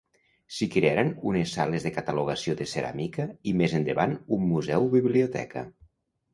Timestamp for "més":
3.61-3.79